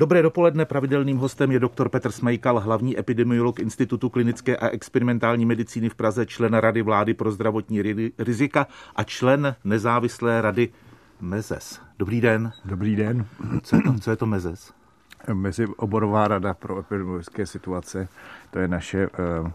Dobré 0.00 0.22
dopoledne, 0.22 0.64
pravidelným 0.64 1.18
hostem 1.18 1.52
je 1.52 1.60
doktor 1.60 1.88
Petr 1.88 2.12
Smejkal, 2.12 2.60
hlavní 2.60 2.98
epidemiolog 2.98 3.58
Institutu 3.60 4.08
klinické 4.08 4.56
a 4.56 4.68
experimentální 4.68 5.46
medicíny 5.46 5.88
v 5.88 5.94
Praze, 5.94 6.26
člen 6.26 6.54
Rady 6.54 6.82
vlády 6.82 7.14
pro 7.14 7.32
zdravotní 7.32 7.82
rizika 8.18 8.66
a 8.96 9.04
člen 9.04 9.56
nezávislé 9.64 10.40
rady 10.40 10.68
MEZES. 11.20 11.80
Dobrý 11.98 12.20
den. 12.20 12.52
Dobrý 12.64 12.96
den. 12.96 13.26
Co 13.62 13.76
je 13.76 13.82
to, 13.82 13.92
co 14.00 14.10
je 14.10 14.16
to 14.16 14.26
MEZES? 14.26 14.72
Mezi 15.32 15.66
oborová 15.66 16.28
rada 16.28 16.54
pro 16.54 16.78
epidemiologické 16.78 17.46
situace, 17.46 18.08
to 18.50 18.58
je 18.58 18.68
naše 18.68 19.06
uh, 19.06 19.50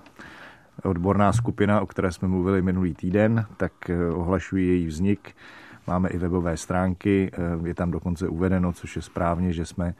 odborná 0.84 1.34
skupina, 1.34 1.82
o 1.82 1.86
které 1.86 2.12
jsme 2.12 2.28
mluvili 2.28 2.62
minulý 2.62 2.94
týden, 2.94 3.46
tak 3.58 3.74
uh, 3.90 4.20
ohlašují 4.20 4.68
její 4.68 4.88
vznik. 4.88 5.36
Máme 5.88 6.10
i 6.10 6.18
webové 6.18 6.58
stránky, 6.58 7.32
uh, 7.58 7.68
je 7.68 7.74
tam 7.74 7.92
dokonce 7.92 8.28
uvedeno, 8.28 8.74
což 8.74 8.96
je 8.96 9.02
správně, 9.02 9.54
že 9.54 9.66
jsme 9.66 9.96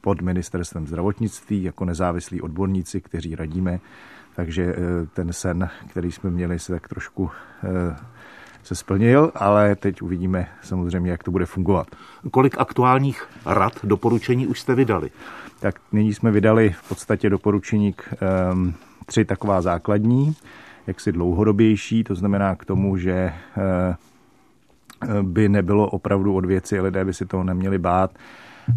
pod 0.00 0.20
ministerstvem 0.20 0.86
zdravotnictví 0.86 1.62
jako 1.62 1.84
nezávislí 1.84 2.40
odborníci, 2.40 3.00
kteří 3.00 3.34
radíme. 3.34 3.80
Takže 4.36 4.74
ten 5.14 5.32
sen, 5.32 5.70
který 5.88 6.12
jsme 6.12 6.30
měli, 6.30 6.58
se 6.58 6.72
tak 6.72 6.88
trošku 6.88 7.30
se 8.62 8.74
splnil, 8.74 9.32
ale 9.34 9.76
teď 9.76 10.02
uvidíme 10.02 10.48
samozřejmě, 10.62 11.10
jak 11.10 11.22
to 11.22 11.30
bude 11.30 11.46
fungovat. 11.46 11.86
Kolik 12.30 12.58
aktuálních 12.58 13.28
rad, 13.46 13.72
doporučení 13.84 14.46
už 14.46 14.60
jste 14.60 14.74
vydali? 14.74 15.10
Tak 15.60 15.80
nyní 15.92 16.14
jsme 16.14 16.30
vydali 16.30 16.70
v 16.70 16.88
podstatě 16.88 17.30
doporučení 17.30 17.92
k 17.92 18.14
um, 18.52 18.74
tři 19.06 19.24
taková 19.24 19.62
základní, 19.62 20.36
jaksi 20.86 21.12
dlouhodobější, 21.12 22.04
to 22.04 22.14
znamená 22.14 22.56
k 22.56 22.64
tomu, 22.64 22.96
že 22.96 23.32
uh, 23.56 25.22
by 25.22 25.48
nebylo 25.48 25.90
opravdu 25.90 26.34
od 26.34 26.44
věci, 26.44 26.80
lidé 26.80 27.04
by 27.04 27.14
si 27.14 27.26
toho 27.26 27.44
neměli 27.44 27.78
bát, 27.78 28.10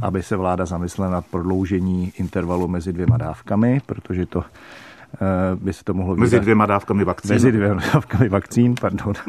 aby 0.01 0.23
se 0.23 0.35
vláda 0.35 0.65
zamyslela 0.65 1.11
nad 1.11 1.25
prodloužení 1.25 2.13
intervalu 2.17 2.67
mezi 2.67 2.93
dvěma 2.93 3.17
dávkami, 3.17 3.81
protože 3.85 4.25
to 4.25 4.43
Eh, 5.13 5.55
by 5.55 5.73
se 5.73 5.83
to 5.83 5.93
mohlo 5.93 6.15
Mezi 6.15 6.39
dvěma 6.39 6.65
dávkami 6.65 7.03
vakcín. 7.03 7.35
Mezi 7.35 7.51
dvěma 7.51 7.81
dávkami 7.93 8.29
vakcín, 8.29 8.75
pardon. 8.81 9.13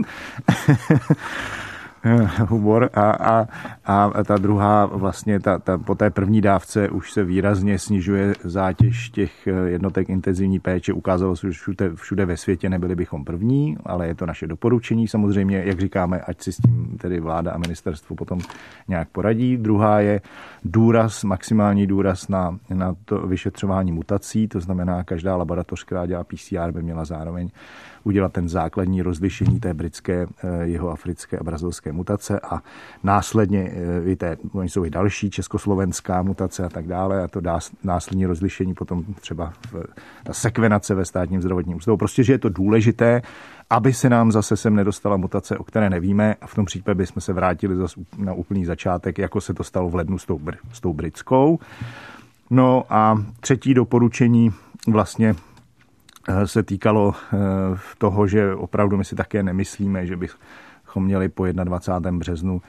humor 2.48 2.91
a, 2.94 3.10
a, 3.10 3.47
a 3.84 4.24
ta 4.24 4.36
druhá 4.36 4.86
vlastně 4.86 5.41
ta, 5.41 5.58
ta, 5.58 5.78
po 5.78 5.94
té 5.94 6.11
první 6.11 6.41
dávce 6.41 6.88
už 6.88 7.12
se 7.12 7.24
výrazně 7.24 7.78
snižuje 7.78 8.34
zátěž 8.44 9.11
těch 9.11 9.48
jednotek 9.66 10.08
intenzivní 10.08 10.61
péče. 10.61 10.92
Ukázalo 10.92 11.36
se, 11.36 11.46
že 11.46 11.52
všude, 11.52 11.91
všude 11.94 12.27
ve 12.27 12.36
světě 12.36 12.69
nebyli 12.69 12.94
bychom 12.94 13.24
první, 13.24 13.77
ale 13.86 14.06
je 14.06 14.14
to 14.14 14.27
naše 14.27 14.46
doporučení 14.46 15.08
samozřejmě, 15.08 15.62
jak 15.64 15.80
říkáme, 15.80 16.20
ať 16.20 16.42
si 16.42 16.52
s 16.52 16.56
tím 16.56 16.96
tedy 17.00 17.20
vláda 17.20 17.52
a 17.52 17.58
ministerstvo 17.58 18.16
potom 18.16 18.41
nějak 18.89 19.08
poradí. 19.08 19.56
Druhá 19.56 20.00
je 20.00 20.20
důraz, 20.64 21.24
maximální 21.24 21.86
důraz 21.86 22.28
na, 22.28 22.58
na 22.74 22.94
to 23.05 23.18
vyšetřování 23.18 23.92
mutací, 23.92 24.48
to 24.48 24.61
znamená, 24.61 25.05
každá 25.05 25.36
laboratoř, 25.36 25.84
která 25.84 26.06
dělá 26.06 26.24
PCR, 26.24 26.72
by 26.72 26.83
měla 26.83 27.05
zároveň 27.05 27.50
udělat 28.05 28.33
ten 28.33 28.48
základní 28.48 29.02
rozlišení 29.02 29.60
té 29.60 29.74
britské, 29.74 30.27
eh, 30.44 30.64
jeho 30.64 30.91
africké 30.91 31.38
a 31.38 31.44
brazilské 31.44 31.92
mutace 31.92 32.41
a 32.41 32.62
následně 33.02 33.72
eh, 33.74 34.11
i 34.11 34.16
té, 34.16 34.36
oni 34.52 34.69
jsou 34.69 34.84
i 34.84 34.91
další, 34.91 35.30
československá 35.30 36.22
mutace 36.22 36.64
a 36.64 36.69
tak 36.69 36.86
dále 36.86 37.22
a 37.22 37.28
to 37.28 37.41
dá 37.41 37.58
následní 37.84 38.27
rozlišení 38.27 38.74
potom 38.74 39.05
třeba 39.20 39.52
v, 39.72 39.84
ta 40.24 40.33
sekvenace 40.33 40.94
ve 40.94 41.05
státním 41.05 41.41
zdravotním 41.41 41.77
ústavu. 41.77 41.96
Prostě, 41.96 42.24
že 42.24 42.33
je 42.33 42.38
to 42.38 42.48
důležité, 42.48 43.22
aby 43.70 43.92
se 43.92 44.11
nám 44.11 44.33
zase 44.33 44.56
sem 44.56 44.77
nedostala 44.77 45.16
mutace, 45.16 45.58
o 45.58 45.64
které 45.64 45.91
nevíme 45.91 46.34
a 46.41 46.46
v 46.46 46.55
tom 46.55 46.64
případě 46.64 46.94
bychom 46.94 47.20
se 47.20 47.33
vrátili 47.33 47.77
zase 47.77 48.00
na 48.18 48.33
úplný 48.33 48.64
začátek, 48.64 49.18
jako 49.18 49.41
se 49.41 49.55
to 49.55 49.64
stalo 49.64 49.89
v 49.89 49.94
lednu 49.94 50.18
s 50.18 50.27
tou, 50.27 50.41
s 50.72 50.80
tou 50.80 50.92
britskou. 50.92 51.58
No 52.50 52.84
a 52.91 53.24
třetí 53.41 53.74
doporučení 53.74 54.52
vlastně 54.89 55.34
Eh, 55.34 55.53
se 56.44 56.62
týkalo 56.62 57.14
eh, 57.14 57.36
toho, 57.98 58.27
že 58.27 58.55
opravdu 58.55 58.97
my 58.97 59.05
si 59.05 59.14
také 59.14 59.42
nemyslíme, 59.42 60.07
že 60.07 60.17
bychom 60.17 61.05
měli 61.05 61.29
po 61.29 61.46
21. 61.46 62.18
březnu 62.18 62.62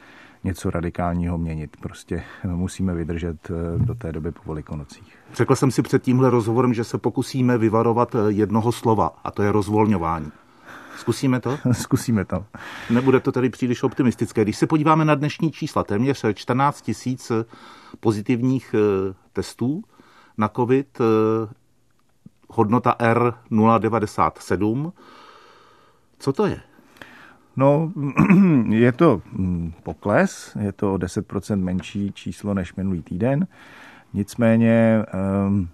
něco 0.43 0.69
radikálního 0.69 1.37
měnit. 1.37 1.77
Prostě 1.79 2.23
eh, 2.43 2.47
musíme 2.47 2.93
vydržet 2.93 3.51
do 3.77 3.95
té 3.95 4.11
doby 4.11 4.31
po 4.31 4.41
velikonocích. 4.45 5.17
Řekl 5.33 5.55
jsem 5.55 5.71
si 5.71 5.81
před 5.81 6.03
tímhle 6.03 6.29
rozhovorem, 6.29 6.73
že 6.73 6.83
se 6.83 6.97
pokusíme 6.97 7.57
vyvarovat 7.57 8.15
jednoho 8.27 8.71
slova, 8.71 9.11
a 9.23 9.31
to 9.31 9.43
je 9.43 9.51
rozvolňování. 9.51 10.31
Zkusíme 10.97 11.39
to? 11.39 11.57
Zkusíme 11.71 12.25
to. 12.25 12.45
Nebude 12.89 13.19
to 13.19 13.31
tedy 13.31 13.49
příliš 13.49 13.83
optimistické. 13.83 14.41
Když 14.43 14.57
se 14.57 14.67
podíváme 14.67 15.05
na 15.05 15.15
dnešní 15.15 15.51
čísla, 15.51 15.83
téměř 15.83 16.25
14 16.33 16.81
tisíc 16.81 17.31
pozitivních 17.99 18.75
testů 19.33 19.83
na 20.37 20.49
COVID, 20.49 20.99
hodnota 22.49 22.95
R097. 22.99 24.91
Co 26.19 26.33
to 26.33 26.45
je? 26.45 26.59
No, 27.55 27.91
je 28.69 28.91
to 28.91 29.21
mm, 29.31 29.73
pokles, 29.83 30.57
je 30.59 30.71
to 30.71 30.93
o 30.93 30.97
10% 30.97 31.59
menší 31.59 32.11
číslo 32.11 32.53
než 32.53 32.75
minulý 32.75 33.01
týden. 33.01 33.47
Nicméně 34.13 35.05
ehm, 35.07 35.67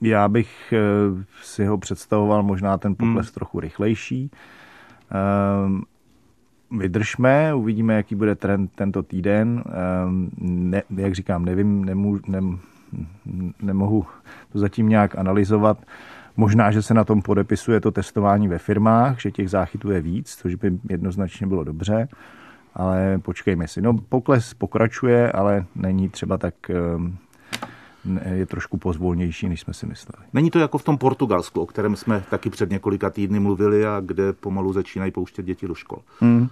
já 0.00 0.28
bych 0.28 0.72
eh, 0.72 1.24
si 1.42 1.66
ho 1.66 1.78
představoval 1.78 2.42
možná 2.42 2.78
ten 2.78 2.94
pokles 2.94 3.26
hmm. 3.26 3.34
trochu 3.34 3.60
rychlejší. 3.60 4.30
Ehm, 5.10 5.82
vydržme, 6.70 7.54
uvidíme, 7.54 7.94
jaký 7.94 8.14
bude 8.14 8.34
trend 8.34 8.70
tento 8.74 9.02
týden. 9.02 9.64
Ehm, 9.66 10.30
ne, 10.40 10.82
jak 10.96 11.14
říkám, 11.14 11.44
nevím, 11.44 11.84
nemů, 11.84 12.18
nem, 12.28 12.58
nemohu 13.62 14.06
to 14.52 14.58
zatím 14.58 14.88
nějak 14.88 15.18
analyzovat. 15.18 15.78
Možná, 16.36 16.70
že 16.70 16.82
se 16.82 16.94
na 16.94 17.04
tom 17.04 17.22
podepisuje 17.22 17.80
to 17.80 17.90
testování 17.90 18.48
ve 18.48 18.58
firmách, 18.58 19.20
že 19.20 19.30
těch 19.30 19.50
záchytů 19.50 19.90
je 19.90 20.00
víc, 20.00 20.36
což 20.36 20.54
by 20.54 20.78
jednoznačně 20.88 21.46
bylo 21.46 21.64
dobře, 21.64 22.08
ale 22.74 23.18
počkejme 23.18 23.68
si. 23.68 23.82
No, 23.82 23.94
pokles 24.08 24.54
pokračuje, 24.54 25.32
ale 25.32 25.64
není 25.74 26.08
třeba 26.08 26.38
tak 26.38 26.54
ehm, 26.70 27.16
je 28.34 28.46
trošku 28.46 28.76
pozvolnější, 28.76 29.48
než 29.48 29.60
jsme 29.60 29.74
si 29.74 29.86
mysleli. 29.86 30.26
Není 30.32 30.50
to 30.50 30.58
jako 30.58 30.78
v 30.78 30.84
tom 30.84 30.98
Portugalsku, 30.98 31.60
o 31.60 31.66
kterém 31.66 31.96
jsme 31.96 32.22
taky 32.30 32.50
před 32.50 32.70
několika 32.70 33.10
týdny 33.10 33.40
mluvili 33.40 33.86
a 33.86 34.00
kde 34.00 34.32
pomalu 34.32 34.72
začínají 34.72 35.12
pouštět 35.12 35.46
děti 35.46 35.68
do 35.68 35.74
škol. 35.74 35.98
Hmm, 36.20 36.48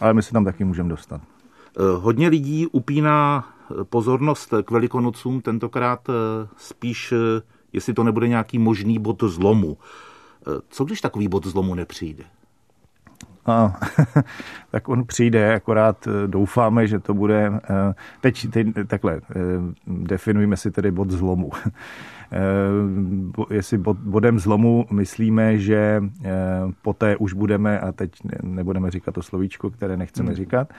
ale 0.00 0.14
my 0.14 0.22
se 0.22 0.32
tam 0.32 0.44
taky 0.44 0.64
můžeme 0.64 0.88
dostat. 0.88 1.20
Eh, 1.20 1.82
hodně 1.96 2.28
lidí 2.28 2.66
upíná 2.66 3.48
pozornost 3.84 4.54
k 4.64 4.70
velikonocům, 4.70 5.40
tentokrát 5.40 6.08
eh, 6.08 6.12
spíš, 6.56 7.12
eh, 7.12 7.42
jestli 7.72 7.94
to 7.94 8.04
nebude 8.04 8.28
nějaký 8.28 8.58
možný 8.58 8.98
bod 8.98 9.22
zlomu. 9.22 9.78
Co 10.68 10.84
když 10.84 11.00
takový 11.00 11.28
bod 11.28 11.46
zlomu 11.46 11.74
nepřijde? 11.74 12.24
A, 13.46 13.80
tak 14.70 14.88
on 14.88 15.04
přijde, 15.06 15.54
akorát 15.54 16.08
doufáme, 16.26 16.86
že 16.86 16.98
to 16.98 17.14
bude. 17.14 17.52
Teď, 18.20 18.50
teď 18.50 18.66
takhle, 18.86 19.20
definujeme 19.86 20.56
si 20.56 20.70
tedy 20.70 20.90
bod 20.90 21.10
zlomu. 21.10 21.50
Jestli 23.50 23.78
bod, 23.78 23.96
bodem 23.96 24.38
zlomu 24.38 24.86
myslíme, 24.90 25.58
že 25.58 26.02
poté 26.82 27.16
už 27.16 27.32
budeme, 27.32 27.80
a 27.80 27.92
teď 27.92 28.10
nebudeme 28.42 28.90
říkat 28.90 29.14
to 29.14 29.22
slovíčko, 29.22 29.70
které 29.70 29.96
nechceme 29.96 30.28
hmm. 30.28 30.36
říkat, 30.36 30.68
Eh, 30.72 30.74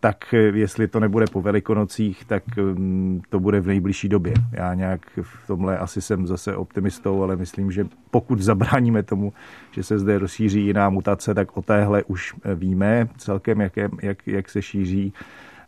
tak 0.00 0.34
jestli 0.52 0.88
to 0.88 1.00
nebude 1.00 1.26
po 1.32 1.42
velikonocích, 1.42 2.24
tak 2.24 2.42
mm, 2.56 3.22
to 3.28 3.40
bude 3.40 3.60
v 3.60 3.66
nejbližší 3.66 4.08
době. 4.08 4.34
Já 4.52 4.74
nějak 4.74 5.00
v 5.22 5.46
tomhle 5.46 5.78
asi 5.78 6.00
jsem 6.00 6.26
zase 6.26 6.56
optimistou, 6.56 7.22
ale 7.22 7.36
myslím, 7.36 7.72
že 7.72 7.86
pokud 8.10 8.40
zabráníme 8.40 9.02
tomu, 9.02 9.32
že 9.70 9.82
se 9.82 9.98
zde 9.98 10.18
rozšíří 10.18 10.66
jiná 10.66 10.90
mutace, 10.90 11.34
tak 11.34 11.56
o 11.56 11.62
téhle 11.62 12.02
už 12.04 12.34
víme 12.54 13.08
celkem, 13.16 13.60
jak, 13.60 13.76
je, 13.76 13.88
jak, 14.02 14.26
jak 14.26 14.48
se 14.48 14.62
šíří 14.62 15.12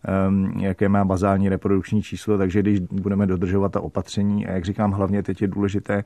ehm, 0.05 0.53
jaké 0.61 0.89
má 0.89 1.05
bazální 1.05 1.49
reprodukční 1.49 2.03
číslo, 2.03 2.39
takže 2.39 2.63
když 2.63 2.81
budeme 2.81 3.27
dodržovat 3.27 3.73
ta 3.73 3.81
opatření, 3.81 4.47
a 4.47 4.53
jak 4.53 4.65
říkám, 4.65 4.93
hlavně 4.93 5.23
teď 5.23 5.43
je 5.43 5.49
důležité 5.49 6.05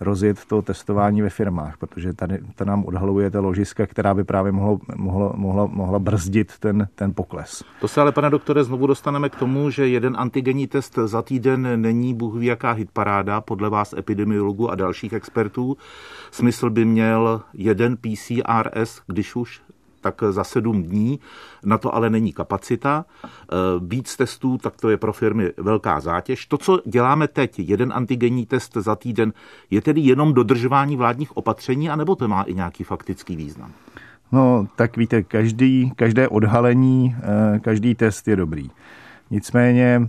rozjet 0.00 0.44
to 0.44 0.62
testování 0.62 1.22
ve 1.22 1.30
firmách, 1.30 1.76
protože 1.76 2.12
tady 2.12 2.38
to 2.54 2.64
nám 2.64 2.84
odhaluje 2.84 3.30
ta 3.30 3.40
ložiska, 3.40 3.86
která 3.86 4.14
by 4.14 4.24
právě 4.24 4.52
mohlo, 4.52 4.78
mohlo, 4.96 5.32
mohla, 5.36 5.66
mohla 5.66 5.98
brzdit 5.98 6.58
ten, 6.58 6.88
ten 6.94 7.14
pokles. 7.14 7.64
To 7.80 7.88
se 7.88 8.00
ale, 8.00 8.12
pane 8.12 8.30
doktore, 8.30 8.64
znovu 8.64 8.86
dostaneme 8.86 9.28
k 9.28 9.36
tomu, 9.36 9.70
že 9.70 9.88
jeden 9.88 10.16
antigenní 10.18 10.66
test 10.66 10.98
za 11.04 11.22
týden 11.22 11.80
není 11.80 12.14
bůh 12.14 12.34
ví 12.34 12.46
jaká 12.46 12.72
hitparáda, 12.72 13.40
podle 13.40 13.70
vás 13.70 13.92
epidemiologů 13.92 14.70
a 14.70 14.74
dalších 14.74 15.12
expertů. 15.12 15.76
Smysl 16.30 16.70
by 16.70 16.84
měl 16.84 17.42
jeden 17.54 17.96
PCRS, 17.96 19.00
když 19.06 19.36
už 19.36 19.60
tak 20.10 20.22
za 20.30 20.44
sedm 20.44 20.82
dní. 20.82 21.18
Na 21.64 21.78
to 21.78 21.94
ale 21.94 22.10
není 22.10 22.32
kapacita. 22.32 23.04
E, 23.04 23.26
víc 23.80 24.16
testů, 24.16 24.58
tak 24.58 24.76
to 24.80 24.90
je 24.90 24.96
pro 24.96 25.12
firmy 25.12 25.52
velká 25.56 26.00
zátěž. 26.00 26.46
To, 26.46 26.58
co 26.58 26.80
děláme 26.86 27.28
teď, 27.28 27.58
jeden 27.58 27.92
antigenní 27.92 28.46
test 28.46 28.76
za 28.76 28.96
týden, 28.96 29.32
je 29.70 29.80
tedy 29.80 30.00
jenom 30.00 30.34
dodržování 30.34 30.96
vládních 30.96 31.36
opatření, 31.36 31.90
anebo 31.90 32.16
to 32.16 32.28
má 32.28 32.42
i 32.42 32.54
nějaký 32.54 32.84
faktický 32.84 33.36
význam? 33.36 33.72
No, 34.32 34.66
tak 34.76 34.96
víte, 34.96 35.22
každý, 35.22 35.92
každé 35.96 36.28
odhalení, 36.28 37.16
e, 37.22 37.58
každý 37.58 37.94
test 37.94 38.28
je 38.28 38.36
dobrý. 38.36 38.70
Nicméně 39.30 40.08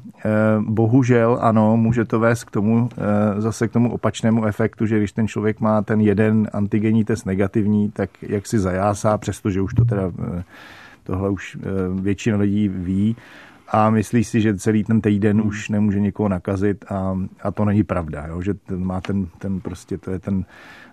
bohužel 0.60 1.38
ano, 1.42 1.78
může 1.78 2.06
to 2.06 2.19
vést 2.19 2.44
k 2.44 2.52
tomu, 2.52 2.90
zase 3.38 3.68
k 3.68 3.72
tomu 3.72 3.92
opačnému 3.94 4.46
efektu, 4.46 4.86
že 4.86 4.98
když 4.98 5.12
ten 5.12 5.28
člověk 5.28 5.60
má 5.60 5.81
ten 5.81 6.02
jeden 6.02 6.50
antigenní 6.54 7.06
test 7.06 7.25
negativní, 7.25 7.92
tak 7.92 8.10
jak 8.22 8.48
si 8.48 8.60
zajásá, 8.60 9.18
přestože 9.18 9.62
už 9.62 9.74
to 9.74 9.86
teda 9.86 10.12
tohle 11.04 11.30
už 11.30 11.58
většina 12.02 12.38
lidí 12.38 12.68
ví, 12.68 13.16
a 13.68 13.90
myslí 13.90 14.24
si, 14.24 14.42
že 14.42 14.58
celý 14.58 14.84
ten 14.84 15.02
týden 15.02 15.42
už 15.42 15.69
nemůže 15.69 16.00
nikoho 16.00 16.30
nakazit 16.30 16.86
a, 16.92 17.18
a 17.44 17.52
to 17.52 17.66
není 17.66 17.84
pravda, 17.84 18.25
jo? 18.28 18.42
že 18.42 18.54
ten 18.54 18.86
má 18.86 19.02
ten, 19.02 19.28
ten 19.38 19.60
prostě, 19.60 19.98
to 19.98 20.12
je 20.12 20.19
ten, 20.19 20.46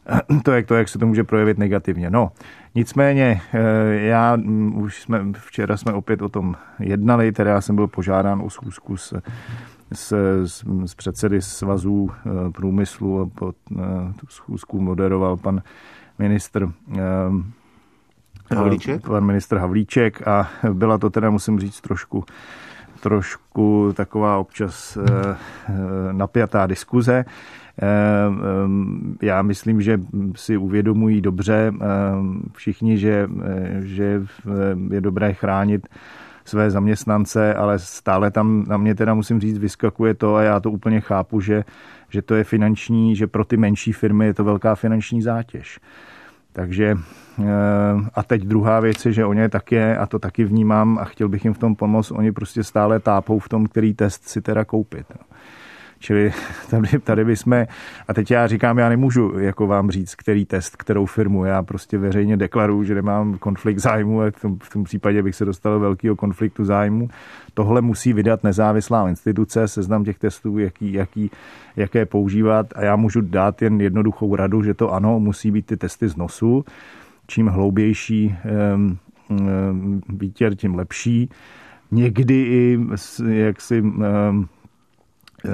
to 0.42 0.52
je 0.52 0.64
to, 0.64 0.74
jak 0.74 0.88
se 0.88 0.98
to 0.98 1.06
může 1.06 1.24
projevit 1.24 1.58
negativně. 1.58 2.10
No, 2.10 2.32
nicméně, 2.74 3.40
eh, 3.52 3.94
já 3.94 4.36
mm, 4.36 4.76
už 4.76 5.02
jsme, 5.02 5.24
včera 5.32 5.76
jsme 5.76 5.92
opět 5.92 6.22
o 6.22 6.28
tom 6.28 6.56
jednali, 6.78 7.32
teda 7.32 7.50
já 7.50 7.60
jsem 7.60 7.76
byl 7.76 7.86
požádán 7.86 8.42
o 8.42 8.50
schůzku 8.50 8.96
s, 8.96 9.14
s, 9.92 10.12
s, 10.46 10.64
s 10.86 10.94
předsedy 10.94 11.42
svazů 11.42 12.10
eh, 12.10 12.50
průmyslu 12.50 13.20
a 13.20 13.26
pod 13.26 13.56
eh, 13.72 13.82
tu 14.20 14.26
schůzku 14.26 14.80
moderoval 14.80 15.36
pan 15.36 15.62
ministr 16.18 16.72
Havlíček? 18.50 19.06
pan 19.06 19.24
ministr 19.24 19.56
Havlíček 19.56 20.28
a 20.28 20.48
byla 20.72 20.98
to 20.98 21.10
teda, 21.10 21.30
musím 21.30 21.60
říct, 21.60 21.80
trošku 21.80 22.24
trošku 23.04 23.92
taková 23.96 24.38
občas 24.38 24.96
eh, 24.96 25.36
napjatá 26.12 26.66
diskuze. 26.66 27.24
Eh, 27.24 27.86
já 29.22 29.42
myslím, 29.42 29.82
že 29.82 30.00
si 30.36 30.56
uvědomují 30.56 31.20
dobře 31.20 31.72
eh, 31.72 31.84
všichni, 32.52 32.98
že, 32.98 33.28
že 33.80 34.22
je 34.90 35.00
dobré 35.00 35.34
chránit 35.34 35.88
své 36.44 36.70
zaměstnance, 36.70 37.54
ale 37.54 37.78
stále 37.78 38.30
tam 38.30 38.64
na 38.68 38.76
mě 38.76 38.94
teda 38.94 39.14
musím 39.14 39.40
říct, 39.40 39.58
vyskakuje 39.58 40.14
to 40.14 40.36
a 40.36 40.42
já 40.42 40.60
to 40.60 40.70
úplně 40.70 41.00
chápu, 41.00 41.40
že, 41.40 41.64
že 42.08 42.22
to 42.22 42.34
je 42.34 42.44
finanční, 42.44 43.16
že 43.16 43.26
pro 43.26 43.44
ty 43.44 43.56
menší 43.56 43.92
firmy 43.92 44.26
je 44.26 44.34
to 44.34 44.44
velká 44.44 44.74
finanční 44.74 45.22
zátěž. 45.22 45.80
Takže 46.54 46.94
eh, 46.94 47.44
a 48.14 48.22
teď 48.22 48.42
druhá 48.42 48.80
věc 48.80 49.06
je, 49.06 49.12
že 49.12 49.24
oni 49.24 49.48
tak 49.48 49.72
je, 49.72 49.98
a 49.98 50.06
to 50.06 50.18
taky 50.18 50.44
vnímám 50.44 50.98
a 50.98 51.04
chtěl 51.04 51.28
bych 51.28 51.44
jim 51.44 51.54
v 51.54 51.58
tom 51.58 51.76
pomoct, 51.76 52.10
oni 52.10 52.32
prostě 52.32 52.64
stále 52.64 53.00
tápou 53.00 53.38
v 53.38 53.48
tom, 53.48 53.66
který 53.66 53.94
test 53.94 54.28
si 54.28 54.40
teda 54.40 54.64
koupit. 54.64 55.06
Čili 56.04 56.32
tady, 56.70 56.98
tady 56.98 57.24
bychom, 57.24 57.66
a 58.08 58.14
teď 58.14 58.30
já 58.30 58.46
říkám, 58.46 58.78
já 58.78 58.88
nemůžu 58.88 59.38
jako 59.38 59.66
vám 59.66 59.90
říct, 59.90 60.14
který 60.14 60.44
test, 60.44 60.76
kterou 60.76 61.06
firmu. 61.06 61.44
Já 61.44 61.62
prostě 61.62 61.98
veřejně 61.98 62.36
deklaruju, 62.36 62.84
že 62.84 62.94
nemám 62.94 63.38
konflikt 63.38 63.78
zájmu 63.78 64.22
a 64.22 64.30
v 64.30 64.40
tom, 64.40 64.58
v 64.62 64.70
tom 64.70 64.84
případě 64.84 65.22
bych 65.22 65.34
se 65.34 65.44
dostal 65.44 65.72
do 65.72 65.80
velkého 65.80 66.16
konfliktu 66.16 66.64
zájmu. 66.64 67.08
Tohle 67.54 67.80
musí 67.80 68.12
vydat 68.12 68.44
nezávislá 68.44 69.08
instituce, 69.08 69.68
seznam 69.68 70.04
těch 70.04 70.18
testů, 70.18 70.58
jaký, 70.58 70.92
jaký, 70.92 71.30
jaké 71.76 72.06
používat 72.06 72.66
a 72.76 72.84
já 72.84 72.96
můžu 72.96 73.20
dát 73.20 73.62
jen 73.62 73.80
jednoduchou 73.80 74.36
radu, 74.36 74.62
že 74.62 74.74
to 74.74 74.92
ano, 74.92 75.20
musí 75.20 75.50
být 75.50 75.66
ty 75.66 75.76
testy 75.76 76.08
z 76.08 76.16
nosu. 76.16 76.64
Čím 77.26 77.46
hloubější 77.46 78.36
um, 78.74 78.98
um, 79.28 80.02
výtěr, 80.08 80.54
tím 80.54 80.74
lepší. 80.74 81.28
Někdy 81.90 82.34
i 82.34 82.78
jaksi 83.28 83.80
um, 83.80 84.48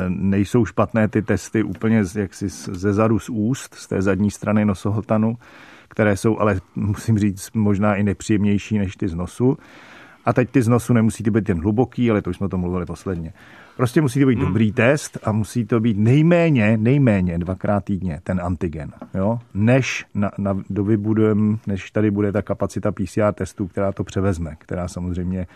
nejsou 0.09 0.65
špatné 0.65 1.09
ty 1.09 1.23
testy 1.23 1.63
úplně 1.63 2.05
jaksi 2.17 2.49
ze 2.49 2.93
zadu 2.93 3.19
z 3.19 3.29
úst, 3.29 3.75
z 3.75 3.87
té 3.87 4.03
zadní 4.03 4.31
strany 4.31 4.65
nosohltanu, 4.65 5.39
které 5.89 6.17
jsou 6.17 6.39
ale, 6.39 6.61
musím 6.77 7.19
říct, 7.19 7.51
možná 7.55 7.95
i 7.95 8.03
nepříjemnější 8.03 8.79
než 8.79 8.97
ty 8.97 9.09
z 9.09 9.15
nosu. 9.15 9.59
A 10.25 10.33
teď 10.33 10.51
ty 10.51 10.63
z 10.63 10.69
nosu 10.69 10.93
nemusí 10.93 11.25
být 11.31 11.49
jen 11.49 11.61
hluboký, 11.61 12.11
ale 12.11 12.23
to 12.23 12.31
už 12.31 12.37
jsme 12.37 12.49
to 12.49 12.59
mluvili 12.59 12.87
posledně. 12.87 13.33
Prostě 13.77 14.01
musí 14.01 14.21
to 14.21 14.27
být 14.27 14.39
hmm. 14.39 14.47
dobrý 14.47 14.73
test 14.73 15.19
a 15.23 15.33
musí 15.33 15.65
to 15.65 15.81
být 15.81 15.99
nejméně, 15.99 16.77
nejméně 16.77 17.39
dvakrát 17.39 17.85
týdně 17.85 18.21
ten 18.23 18.41
antigen, 18.41 18.93
jo? 19.15 19.39
než 19.55 20.07
na, 20.15 20.31
na, 20.39 20.63
dovybudujeme, 20.71 21.59
než 21.67 21.91
tady 21.91 22.11
bude 22.11 22.33
ta 22.33 22.43
kapacita 22.43 22.93
PCR 22.93 23.33
testů, 23.35 23.67
která 23.67 23.93
to 23.93 24.05
převezme, 24.05 24.57
která 24.59 24.89
samozřejmě 24.89 25.47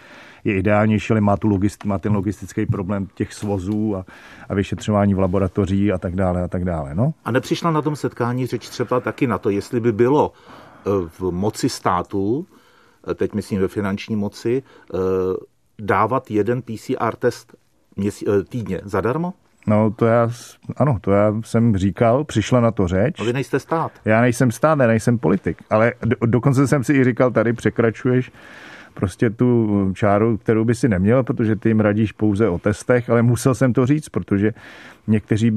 je 0.44 0.54
ideálnější, 0.54 1.10
ale 1.10 1.20
má, 1.20 1.36
tu 1.36 1.48
logist, 1.48 1.84
má 1.84 1.98
ten 1.98 2.12
logistický 2.12 2.66
problém 2.66 3.08
těch 3.14 3.32
svozů 3.32 3.96
a, 3.96 4.04
a 4.48 4.54
vyšetřování 4.54 5.14
v 5.14 5.18
laboratoří 5.18 5.92
a 5.92 5.98
tak 5.98 6.16
dále 6.16 6.42
a 6.42 6.48
tak 6.48 6.64
dále. 6.64 6.94
No? 6.94 7.14
A 7.24 7.30
nepřišla 7.30 7.70
na 7.70 7.82
tom 7.82 7.96
setkání 7.96 8.46
řeč 8.46 8.68
třeba 8.68 9.00
taky 9.00 9.26
na 9.26 9.38
to, 9.38 9.50
jestli 9.50 9.80
by 9.80 9.92
bylo 9.92 10.32
e, 10.32 10.90
v 11.18 11.30
moci 11.30 11.68
státu, 11.68 12.46
teď 13.14 13.32
myslím 13.34 13.60
ve 13.60 13.68
finanční 13.68 14.16
moci, 14.16 14.62
e, 14.94 14.98
dávat 15.78 16.30
jeden 16.30 16.62
PCR 16.62 17.16
test 17.18 17.54
měsí, 17.96 18.26
týdně 18.48 18.80
zadarmo? 18.84 19.32
No 19.66 19.90
to 19.90 20.06
já, 20.06 20.30
ano, 20.76 20.98
to 21.00 21.10
já 21.10 21.34
jsem 21.44 21.76
říkal, 21.76 22.24
přišla 22.24 22.60
na 22.60 22.70
to 22.70 22.88
řeč. 22.88 23.18
No 23.18 23.24
vy 23.24 23.32
nejste 23.32 23.60
stát. 23.60 23.92
Já 24.04 24.20
nejsem 24.20 24.50
stát, 24.50 24.74
ne, 24.74 24.86
nejsem 24.86 25.18
politik, 25.18 25.62
ale 25.70 25.92
do, 26.04 26.16
dokonce 26.26 26.66
jsem 26.66 26.84
si 26.84 26.92
i 26.92 27.04
říkal, 27.04 27.30
tady 27.30 27.52
překračuješ 27.52 28.32
prostě 28.94 29.30
tu 29.30 29.90
čáru, 29.94 30.36
kterou 30.36 30.64
by 30.64 30.74
si 30.74 30.88
neměl, 30.88 31.22
protože 31.22 31.56
ty 31.56 31.68
jim 31.68 31.80
radíš 31.80 32.12
pouze 32.12 32.48
o 32.48 32.58
testech, 32.58 33.10
ale 33.10 33.22
musel 33.22 33.54
jsem 33.54 33.72
to 33.72 33.86
říct, 33.86 34.08
protože 34.08 34.52
někteří 35.06 35.50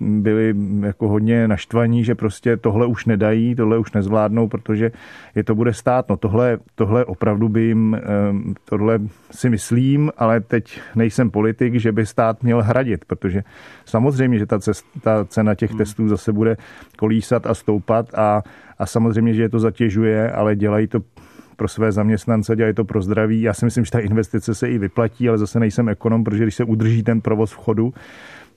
byli 0.00 0.54
jako 0.80 1.08
hodně 1.08 1.48
naštvaní, 1.48 2.04
že 2.04 2.14
prostě 2.14 2.56
tohle 2.56 2.86
už 2.86 3.06
nedají, 3.06 3.54
tohle 3.54 3.78
už 3.78 3.92
nezvládnou, 3.92 4.48
protože 4.48 4.90
je 5.34 5.44
to 5.44 5.54
bude 5.54 5.72
stát. 5.72 6.08
No 6.08 6.16
tohle, 6.16 6.58
tohle 6.74 7.04
opravdu 7.04 7.48
by 7.48 7.62
jim, 7.62 8.00
tohle 8.64 8.98
si 9.30 9.50
myslím, 9.50 10.12
ale 10.18 10.40
teď 10.40 10.80
nejsem 10.94 11.30
politik, 11.30 11.74
že 11.74 11.92
by 11.92 12.06
stát 12.06 12.42
měl 12.42 12.62
hradit, 12.62 13.04
protože 13.04 13.42
samozřejmě, 13.84 14.38
že 14.38 14.46
ta, 14.46 14.58
cest, 14.58 14.86
ta 15.02 15.24
cena 15.24 15.54
těch 15.54 15.70
hmm. 15.70 15.78
testů 15.78 16.08
zase 16.08 16.32
bude 16.32 16.56
kolísat 16.98 17.46
a 17.46 17.54
stoupat 17.54 18.14
a, 18.14 18.42
a 18.78 18.86
samozřejmě, 18.86 19.34
že 19.34 19.42
je 19.42 19.48
to 19.48 19.58
zatěžuje, 19.58 20.32
ale 20.32 20.56
dělají 20.56 20.86
to 20.86 21.00
pro 21.56 21.68
své 21.68 21.92
zaměstnance, 21.92 22.56
dělají 22.56 22.74
to 22.74 22.84
pro 22.84 23.02
zdraví. 23.02 23.42
Já 23.42 23.54
si 23.54 23.64
myslím, 23.64 23.84
že 23.84 23.90
ta 23.90 23.98
investice 23.98 24.54
se 24.54 24.70
i 24.70 24.78
vyplatí, 24.78 25.28
ale 25.28 25.38
zase 25.38 25.60
nejsem 25.60 25.88
ekonom, 25.88 26.24
protože 26.24 26.44
když 26.44 26.54
se 26.54 26.64
udrží 26.64 27.02
ten 27.02 27.20
provoz 27.20 27.52
v 27.52 27.56
chodu, 27.56 27.94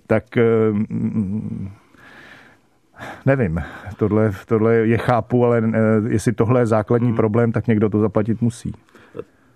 tak 0.08 0.38
eh, 0.38 0.44
nevím, 3.26 3.62
tohle, 3.98 4.32
tohle 4.46 4.76
je 4.76 4.98
chápu, 4.98 5.46
ale 5.46 5.64
eh, 5.74 5.80
jestli 6.08 6.34
tohle 6.34 6.62
je 6.62 6.66
základní 6.66 7.08
hmm. 7.08 7.16
problém, 7.16 7.52
tak 7.52 7.68
někdo 7.68 7.90
to 7.90 8.00
zaplatit 8.00 8.42
musí. 8.42 8.74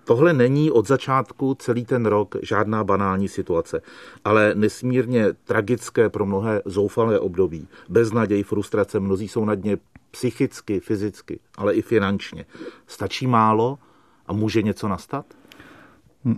Tohle 0.04 0.32
není 0.32 0.70
od 0.70 0.88
začátku 0.88 1.54
celý 1.54 1.84
ten 1.84 2.06
rok 2.06 2.34
žádná 2.42 2.84
banální 2.84 3.28
situace, 3.28 3.82
ale 4.24 4.54
nesmírně 4.54 5.26
tragické 5.44 6.08
pro 6.08 6.26
mnohé 6.26 6.62
zoufalé 6.64 7.18
období. 7.18 7.68
Beznaděj, 7.88 8.42
frustrace, 8.42 9.00
mnozí 9.00 9.28
jsou 9.28 9.44
na 9.44 9.54
dně 9.54 9.76
psychicky, 10.10 10.80
fyzicky, 10.80 11.40
ale 11.58 11.74
i 11.74 11.82
finančně. 11.82 12.44
Stačí 12.86 13.26
málo 13.26 13.78
a 14.26 14.32
může 14.32 14.62
něco 14.62 14.88
nastat? 14.88 15.26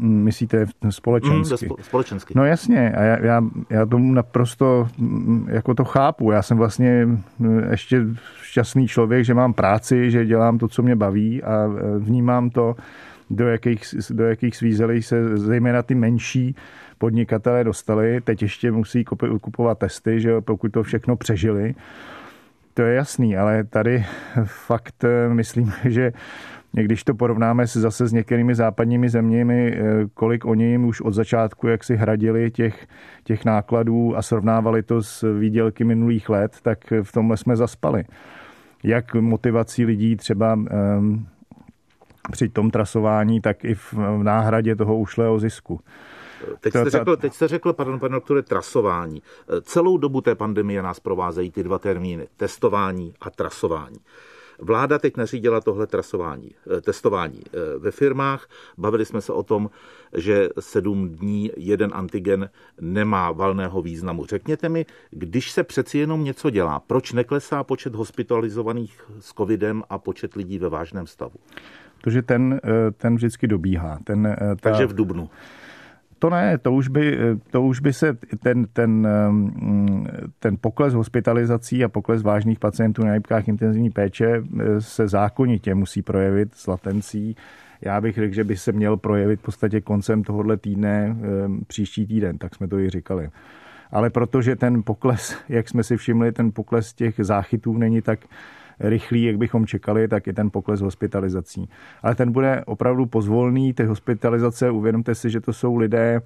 Myslíte 0.01 0.67
společensky? 0.91 1.67
Mm, 1.67 1.85
společensky. 1.85 2.35
No 2.37 2.45
jasně, 2.45 2.93
a 2.93 3.03
já, 3.03 3.25
já, 3.25 3.43
já 3.71 3.87
tomu 3.87 4.13
naprosto 4.13 4.89
jako 5.47 5.75
to 5.75 5.85
chápu. 5.85 6.31
Já 6.31 6.43
jsem 6.43 6.57
vlastně 6.57 7.09
ještě 7.71 8.07
šťastný 8.43 8.89
člověk, 8.89 9.25
že 9.25 9.35
mám 9.35 9.53
práci, 9.53 10.11
že 10.11 10.27
dělám 10.27 10.59
to, 10.59 10.69
co 10.69 10.83
mě 10.83 10.97
baví 10.97 11.43
a 11.43 11.67
vnímám 11.99 12.51
to, 12.51 12.77
do 13.31 13.49
jakých, 13.49 13.85
do 14.11 14.25
jakých 14.25 14.57
svízelí 14.57 15.03
se 15.03 15.39
zejména 15.39 15.83
ty 15.83 15.95
menší 15.95 16.57
podnikatelé 16.99 17.65
dostali. 17.65 18.21
Teď 18.21 18.43
ještě 18.43 18.73
musí 18.73 19.05
kupovat 19.41 19.79
testy, 19.79 20.21
že 20.21 20.41
pokud 20.41 20.73
to 20.73 20.83
všechno 20.83 21.17
přežili. 21.17 21.75
To 22.75 22.83
je 22.83 22.95
jasný, 22.95 23.37
ale 23.37 23.65
tady 23.65 24.05
fakt 24.45 25.05
eh, 25.05 25.29
myslím, 25.35 25.73
že 25.85 26.13
když 26.73 27.05
to 27.05 27.15
porovnáme 27.15 27.67
se 27.67 27.81
zase 27.81 28.07
s 28.07 28.13
některými 28.13 28.55
západními 28.55 29.09
zeměmi, 29.09 29.73
eh, 29.73 29.83
kolik 30.15 30.45
oni 30.45 30.65
jim 30.65 30.85
už 30.85 31.01
od 31.01 31.15
začátku, 31.15 31.69
jak 31.69 31.85
si 31.85 31.97
hradili 31.97 32.51
těch, 32.51 32.87
těch 33.25 33.45
nákladů 33.45 34.17
a 34.17 34.23
srovnávali 34.23 34.83
to 34.83 35.03
s 35.03 35.39
výdělky 35.39 35.85
minulých 35.85 36.29
let, 36.29 36.57
tak 36.63 36.79
v 37.03 37.13
tomhle 37.13 37.37
jsme 37.37 37.57
zaspali. 37.57 38.05
Jak 38.83 39.15
motivací 39.15 39.85
lidí 39.85 40.17
třeba 40.17 40.55
um, 40.55 41.27
při 42.33 42.49
tom 42.49 42.71
trasování, 42.71 43.41
tak 43.41 43.65
i 43.65 43.75
v 43.75 43.95
náhradě 44.23 44.77
toho 44.77 44.99
ušlého 44.99 45.39
zisku. 45.39 45.81
Teď 46.61 46.73
jste, 46.73 46.91
řekl, 46.91 47.17
teď 47.17 47.35
jste 47.35 47.49
řekl, 47.49 47.73
pardon, 47.73 48.01
pane 48.01 48.15
doktore, 48.15 48.43
trasování. 48.43 49.23
Celou 49.63 49.97
dobu 49.97 50.21
té 50.21 50.35
pandemie 50.35 50.83
nás 50.83 51.01
provázejí 51.01 51.51
ty 51.51 51.63
dva 51.63 51.79
termíny, 51.79 52.29
testování 52.37 53.15
a 53.21 53.31
trasování. 53.31 53.99
Vláda 54.59 54.99
teď 54.99 55.17
nařídila 55.17 55.61
tohle 55.61 55.87
trasování, 55.87 56.51
eh, 56.77 56.81
testování 56.81 57.41
eh, 57.47 57.79
ve 57.79 57.91
firmách. 57.91 58.49
Bavili 58.79 59.05
jsme 59.05 59.21
se 59.21 59.33
o 59.33 59.43
tom, 59.43 59.71
že 60.17 60.49
sedm 60.61 61.09
dní 61.09 61.51
jeden 61.57 61.91
antigen 61.95 62.51
nemá 62.81 63.33
valného 63.33 63.83
významu. 63.83 64.27
Řekněte 64.27 64.69
mi, 64.69 64.87
když 65.11 65.51
se 65.51 65.65
přeci 65.65 65.99
jenom 65.99 66.25
něco 66.25 66.51
dělá, 66.51 66.81
proč 66.81 67.13
neklesá 67.13 67.65
počet 67.65 67.95
hospitalizovaných 67.95 69.05
s 69.21 69.33
covidem 69.33 69.83
a 69.91 69.99
počet 69.99 70.35
lidí 70.35 70.59
ve 70.59 70.69
vážném 70.69 71.07
stavu? 71.07 71.35
Protože 72.03 72.23
ten, 72.23 72.61
eh, 72.65 72.91
ten 72.91 73.15
vždycky 73.15 73.47
dobíhá. 73.47 73.99
Ten, 74.05 74.37
ta... 74.39 74.71
Takže 74.71 74.87
v 74.87 74.95
Dubnu. 74.95 75.31
To 76.19 76.31
ne, 76.31 76.59
to 76.59 76.73
už 76.73 76.89
by, 76.89 77.19
to 77.51 77.63
už 77.63 77.81
by 77.81 77.93
se 77.93 78.17
ten, 78.43 78.67
ten, 78.73 79.09
mm, 79.31 80.07
ten 80.39 80.57
pokles 80.61 80.95
hospitalizací 80.95 81.85
a 81.85 81.89
pokles 81.89 82.23
vážných 82.23 82.59
pacientů 82.59 83.05
na 83.05 83.15
jibkách 83.15 83.49
intenzivní 83.49 83.91
péče 83.91 84.43
se 84.79 85.09
zákonitě 85.09 85.75
musí 85.75 86.03
projevit 86.03 86.55
s 86.55 86.67
latencí. 86.67 87.37
Já 87.81 88.01
bych 88.01 88.15
řekl, 88.15 88.35
že 88.35 88.45
by 88.45 88.57
se 88.57 88.73
měl 88.73 88.97
projevit 88.97 89.41
v 89.41 89.43
podstatě 89.43 89.81
koncem 89.81 90.23
tohohle 90.23 90.57
týdne, 90.57 91.17
příští 91.67 92.07
týden, 92.07 92.39
tak 92.39 92.55
jsme 92.55 92.69
to 92.69 92.79
i 92.79 92.91
říkali. 92.91 93.29
Ale 93.95 94.11
protože 94.11 94.57
ten 94.57 94.83
pokles, 94.83 95.37
jak 95.49 95.69
jsme 95.69 95.83
si 95.83 95.97
všimli, 95.97 96.33
ten 96.33 96.53
pokles 96.53 96.93
těch 96.93 97.15
záchytů 97.19 97.79
není 97.79 98.03
tak 98.03 98.19
rychlý, 98.81 99.23
jak 99.23 99.39
bychom 99.39 99.67
čekali, 99.67 100.09
tak 100.09 100.27
i 100.27 100.33
ten 100.33 100.51
pokles 100.51 100.81
hospitalizací. 100.81 101.69
Ale 102.03 102.15
ten 102.15 102.33
bude 102.33 102.63
opravdu 102.67 103.07
pozvolný, 103.07 103.73
ty 103.73 103.85
hospitalizace, 103.85 104.71
uvědomte 104.71 105.15
si, 105.15 105.31
že 105.31 105.41
to 105.41 105.53
jsou 105.53 105.77
lidé, 105.77 106.21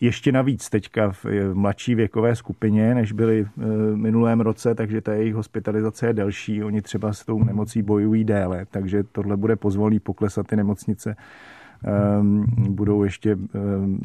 ještě 0.00 0.32
navíc 0.32 0.70
teďka 0.70 1.12
v 1.12 1.26
mladší 1.54 1.94
věkové 1.94 2.36
skupině, 2.36 2.94
než 2.94 3.12
byli 3.12 3.46
v 3.56 3.96
minulém 3.96 4.40
roce, 4.40 4.74
takže 4.74 5.00
ta 5.00 5.14
jejich 5.14 5.34
hospitalizace 5.34 6.06
je 6.06 6.12
delší. 6.12 6.64
Oni 6.64 6.82
třeba 6.82 7.12
s 7.12 7.24
tou 7.24 7.44
nemocí 7.44 7.82
bojují 7.82 8.24
déle, 8.24 8.66
takže 8.70 9.02
tohle 9.02 9.36
bude 9.36 9.56
pozvolný 9.56 10.00
pokles 10.00 10.38
a 10.38 10.42
ty 10.42 10.56
nemocnice 10.56 11.16
um, 12.20 12.44
budou 12.68 13.04
ještě 13.04 13.34
um, 13.36 14.00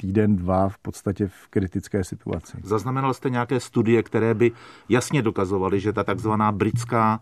týden, 0.00 0.36
dva 0.36 0.68
v 0.68 0.78
podstatě 0.78 1.26
v 1.26 1.48
kritické 1.50 2.04
situaci. 2.04 2.56
Zaznamenal 2.62 3.14
jste 3.14 3.30
nějaké 3.30 3.60
studie, 3.60 4.02
které 4.02 4.34
by 4.34 4.52
jasně 4.88 5.22
dokazovaly, 5.22 5.80
že 5.80 5.92
ta 5.92 6.04
takzvaná 6.04 6.52
britská 6.52 7.20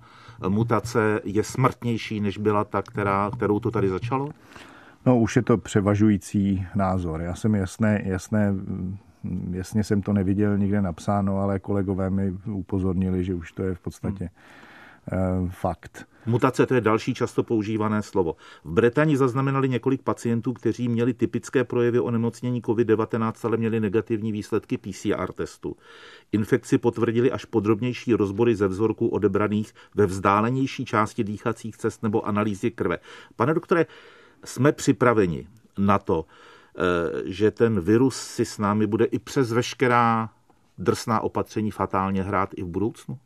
mutace 0.48 1.20
je 1.24 1.44
smrtnější, 1.44 2.20
než 2.20 2.38
byla 2.38 2.64
ta, 2.64 2.82
která, 2.82 3.30
kterou 3.36 3.60
to 3.60 3.70
tady 3.70 3.88
začalo? 3.88 4.28
No, 5.06 5.18
už 5.18 5.36
je 5.36 5.42
to 5.42 5.58
převažující 5.58 6.66
názor. 6.74 7.20
Já 7.20 7.34
jsem 7.34 7.54
jasné, 7.54 8.02
jasné 8.04 8.54
jasně 9.50 9.84
jsem 9.84 10.02
to 10.02 10.12
neviděl 10.12 10.58
nikde 10.58 10.82
napsáno, 10.82 11.38
ale 11.38 11.58
kolegové 11.58 12.10
mi 12.10 12.32
upozornili, 12.46 13.24
že 13.24 13.34
už 13.34 13.52
to 13.52 13.62
je 13.62 13.74
v 13.74 13.80
podstatě 13.80 14.24
hmm 14.24 14.30
Eh, 14.30 14.67
fakt. 15.50 16.06
Mutace 16.26 16.66
to 16.66 16.74
je 16.74 16.80
další 16.80 17.14
často 17.14 17.42
používané 17.42 18.02
slovo. 18.02 18.36
V 18.64 18.72
Británii 18.72 19.16
zaznamenali 19.16 19.68
několik 19.68 20.02
pacientů, 20.02 20.52
kteří 20.52 20.88
měli 20.88 21.14
typické 21.14 21.64
projevy 21.64 22.00
onemocnění 22.00 22.62
COVID-19, 22.62 23.32
ale 23.48 23.56
měli 23.56 23.80
negativní 23.80 24.32
výsledky 24.32 24.78
PCR 24.78 25.32
testu. 25.32 25.76
Infekci 26.32 26.78
potvrdili 26.78 27.32
až 27.32 27.44
podrobnější 27.44 28.14
rozbory 28.14 28.56
ze 28.56 28.68
vzorků 28.68 29.08
odebraných 29.08 29.74
ve 29.94 30.06
vzdálenější 30.06 30.84
části 30.84 31.24
dýchacích 31.24 31.76
cest 31.76 32.02
nebo 32.02 32.26
analýzy 32.26 32.70
krve. 32.70 32.98
Pane 33.36 33.54
doktore, 33.54 33.86
jsme 34.44 34.72
připraveni 34.72 35.48
na 35.78 35.98
to, 35.98 36.24
eh, 36.24 36.82
že 37.24 37.50
ten 37.50 37.80
virus 37.80 38.16
si 38.16 38.44
s 38.44 38.58
námi 38.58 38.86
bude 38.86 39.04
i 39.04 39.18
přes 39.18 39.52
veškerá 39.52 40.30
drsná 40.78 41.20
opatření 41.20 41.70
fatálně 41.70 42.22
hrát 42.22 42.50
i 42.56 42.62
v 42.62 42.66
budoucnu? 42.66 43.18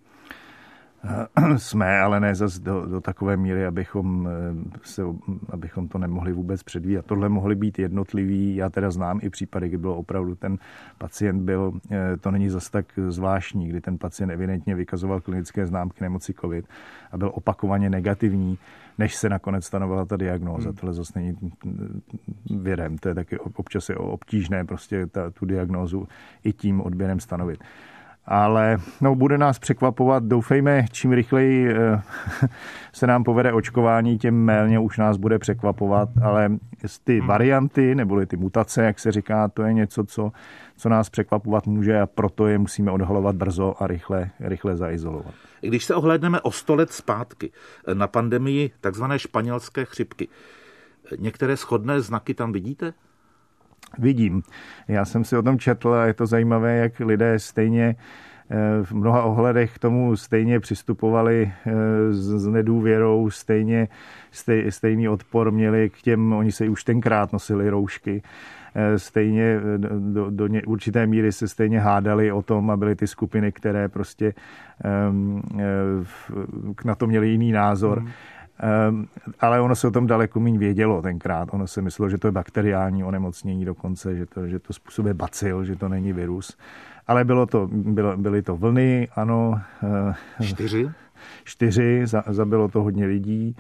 jsme, 1.57 2.01
ale 2.01 2.21
ne 2.21 2.35
zase 2.35 2.61
do, 2.61 2.87
do 2.87 3.01
takové 3.01 3.37
míry, 3.37 3.67
abychom, 3.67 4.29
eh, 4.29 4.79
se, 4.83 5.03
abychom 5.51 5.89
to 5.89 5.99
nemohli 5.99 6.33
vůbec 6.33 6.63
předvídat. 6.63 7.07
Tohle 7.07 7.29
mohly 7.29 7.55
být 7.55 7.79
jednotlivý, 7.79 8.57
já 8.57 8.71
teda 8.71 8.91
znám 8.91 9.21
i 9.23 9.31
případy, 9.31 9.69
kdy 9.69 9.79
bylo 9.79 9.97
opravdu 9.97 10.35
ten 10.35 10.59
pacient 10.99 11.43
byl, 11.43 11.73
eh, 11.91 12.17
to 12.17 12.31
není 12.31 12.49
zase 12.49 12.71
tak 12.71 12.87
zvláštní, 13.09 13.69
kdy 13.69 13.81
ten 13.81 13.99
pacient 13.99 14.31
evidentně 14.31 14.75
vykazoval 14.75 15.21
klinické 15.21 15.67
známky 15.67 16.05
nemoci 16.05 16.35
COVID 16.41 16.67
a 17.13 17.17
byl 17.17 17.31
opakovaně 17.35 17.91
negativní, 17.91 18.59
než 18.99 19.17
se 19.17 19.29
nakonec 19.29 19.65
stanovala 19.65 20.05
ta 20.05 20.17
diagnóza. 20.17 20.69
Hmm. 20.69 20.77
Tohle 20.77 20.95
zase 20.95 21.13
není 21.17 21.37
vědem, 22.51 22.99
to 22.99 23.09
je 23.09 23.15
taky 23.15 23.39
občas 23.39 23.89
je 23.89 23.97
obtížné 23.97 24.65
prostě 24.65 25.07
ta, 25.07 25.31
tu 25.31 25.47
diagnózu 25.47 26.09
i 26.45 26.53
tím 26.53 26.81
odběrem 26.81 27.21
stanovit 27.21 27.65
ale 28.25 28.77
no, 29.01 29.15
bude 29.15 29.39
nás 29.39 29.59
překvapovat. 29.59 30.25
Doufejme, 30.25 30.85
čím 30.93 31.13
rychleji 31.13 31.69
eh, 31.71 32.03
se 32.93 33.07
nám 33.07 33.25
povede 33.25 33.53
očkování, 33.53 34.19
tím 34.19 34.45
méně 34.45 34.79
už 34.79 34.99
nás 34.99 35.17
bude 35.17 35.39
překvapovat, 35.39 36.09
ale 36.23 36.51
ty 37.05 37.19
hmm. 37.19 37.29
varianty, 37.29 37.95
neboli 37.95 38.27
ty 38.27 38.37
mutace, 38.37 38.83
jak 38.83 38.99
se 38.99 39.13
říká, 39.13 39.49
to 39.49 39.63
je 39.63 39.73
něco, 39.73 40.05
co, 40.05 40.33
co 40.77 40.89
nás 40.89 41.11
překvapovat 41.11 41.67
může 41.67 42.01
a 42.01 42.07
proto 42.07 42.47
je 42.47 42.59
musíme 42.59 42.91
odhalovat 42.91 43.37
brzo 43.37 43.83
a 43.83 43.87
rychle, 43.87 44.31
rychle 44.41 44.77
zaizolovat. 44.77 45.35
Když 45.61 45.85
se 45.85 45.95
ohlédneme 45.95 46.41
o 46.41 46.51
sto 46.51 46.75
let 46.75 46.93
zpátky 46.93 47.51
na 47.95 48.07
pandemii 48.07 48.71
takzvané 48.81 49.19
španělské 49.19 49.85
chřipky, 49.85 50.29
některé 51.19 51.57
schodné 51.57 52.01
znaky 52.01 52.35
tam 52.35 52.53
vidíte? 52.53 52.95
Vidím. 53.99 54.43
Já 54.89 55.05
jsem 55.05 55.25
si 55.25 55.37
o 55.37 55.43
tom 55.43 55.59
četl 55.59 55.93
a 55.93 56.07
je 56.07 56.15
to 56.15 56.27
zajímavé, 56.27 56.77
jak 56.77 57.01
lidé 57.01 57.39
stejně 57.39 57.97
eh, 58.51 58.85
v 58.85 58.93
mnoha 58.93 59.23
ohledech 59.23 59.75
k 59.75 59.79
tomu 59.79 60.17
stejně 60.17 60.61
přistupovali 60.61 61.53
eh, 61.67 61.73
s 62.13 62.47
nedůvěrou, 62.47 63.31
stejně 63.31 63.89
stej, 64.31 64.73
stejný 64.73 65.09
odpor 65.09 65.53
měli 65.53 65.91
k 65.91 66.03
těm, 66.03 66.33
oni 66.33 66.53
se 66.53 66.69
už 66.69 66.85
tenkrát 66.85 67.33
nosili 67.33 67.71
roušky, 67.71 68.23
eh, 68.75 68.99
stejně 68.99 69.61
do, 70.13 70.31
do 70.31 70.47
ně, 70.47 70.63
určité 70.63 71.07
míry 71.07 71.33
se 71.33 71.49
stejně 71.49 71.81
hádali 71.81 72.33
o 72.33 72.43
tom 72.43 72.71
a 72.71 72.77
byly 72.77 72.97
ty 72.97 73.07
skupiny, 73.07 73.53
které 73.53 73.89
prostě 73.89 74.35
um, 75.11 75.43
na 76.85 76.95
to 76.95 77.07
měli 77.07 77.29
jiný 77.29 77.53
názor. 77.53 78.01
Mm. 78.01 78.09
Ehm, 78.61 79.07
ale 79.41 79.61
ono 79.61 79.75
se 79.75 79.89
o 79.89 79.91
tom 79.91 80.07
daleko 80.07 80.41
méně 80.41 80.59
vědělo 80.59 81.03
tenkrát. 81.03 81.49
Ono 81.53 81.67
se 81.67 81.83
myslelo, 81.83 82.11
že 82.11 82.19
to 82.19 82.29
je 82.29 82.33
bakteriální 82.33 83.05
onemocnění 83.05 83.65
dokonce, 83.65 84.17
že 84.17 84.27
to, 84.27 84.49
že 84.49 84.59
to 84.59 84.73
způsobuje 84.73 85.15
bacil, 85.15 85.65
že 85.65 85.77
to 85.77 85.89
není 85.89 86.13
virus. 86.13 86.57
Ale 87.07 87.25
bylo 87.25 87.47
to, 87.47 87.69
bylo, 87.73 88.17
byly 88.17 88.43
to 88.43 88.57
vlny, 88.57 89.09
ano. 89.17 89.61
Eh, 90.41 90.45
čtyři? 90.45 90.91
Čtyři, 91.45 92.05
zabilo 92.27 92.69
to 92.69 92.83
hodně 92.83 93.07
lidí. 93.07 93.57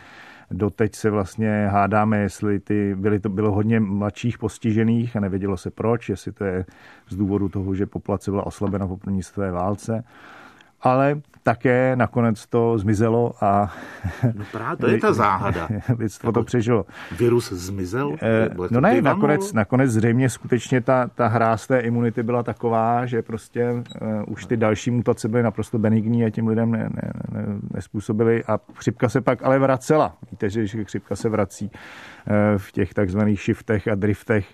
Doteď 0.51 0.95
se 0.95 1.11
vlastně 1.11 1.69
hádáme, 1.71 2.19
jestli 2.19 2.61
ty, 2.61 2.95
byly 2.95 3.21
to, 3.21 3.29
bylo 3.29 3.53
hodně 3.53 3.81
mladších 3.81 4.39
postižených 4.39 5.17
a 5.17 5.21
nevědělo 5.21 5.57
se 5.57 5.71
proč, 5.71 6.09
jestli 6.09 6.33
to 6.33 6.45
je 6.45 6.65
z 7.09 7.17
důvodu 7.17 7.49
toho, 7.49 7.75
že 7.75 7.87
populace 7.87 8.31
byla 8.31 8.47
oslabena 8.47 8.87
po 8.87 8.97
první 8.97 9.23
světové 9.23 9.51
válce 9.51 10.05
ale 10.83 11.21
také 11.43 11.97
nakonec 11.97 12.47
to 12.47 12.79
zmizelo 12.79 13.33
a... 13.41 13.75
No 14.35 14.45
právě 14.53 14.77
to 14.77 14.91
je 14.91 14.99
ta 14.99 15.13
záhada. 15.13 15.69
Lidstvo 15.99 16.33
to 16.33 16.43
přežilo. 16.43 16.87
Virus 17.19 17.53
zmizel? 17.53 18.17
Eh, 18.23 18.49
no 18.71 18.81
ne, 18.81 19.03
nakonec, 19.03 19.53
nakonec 19.53 19.91
zřejmě 19.91 20.31
skutečně 20.31 20.81
ta, 20.81 21.11
ta 21.15 21.27
hra 21.27 21.57
z 21.57 21.67
té 21.67 21.81
imunity 21.81 22.23
byla 22.23 22.43
taková, 22.43 23.07
že 23.07 23.23
prostě 23.23 23.71
uh, 23.73 23.83
už 24.27 24.47
ty 24.47 24.57
další 24.57 24.91
mutace 24.91 25.29
byly 25.29 25.43
naprosto 25.43 25.79
benigní 25.79 26.25
a 26.25 26.31
těm 26.31 26.49
lidem 26.49 26.71
ne, 26.71 26.79
ne, 26.79 27.13
ne, 27.33 27.45
nespůsobily 27.75 28.45
a 28.45 28.59
chřipka 28.75 29.09
se 29.09 29.21
pak 29.21 29.43
ale 29.43 29.59
vracela. 29.59 30.17
Víte, 30.31 30.51
že 30.51 30.85
chřipka 30.85 31.17
se 31.17 31.29
vrací 31.29 31.71
uh, 31.71 32.33
v 32.59 32.73
těch 32.73 32.95
takzvaných 32.95 33.41
shiftech 33.41 33.89
a 33.89 33.95
driftech 33.95 34.47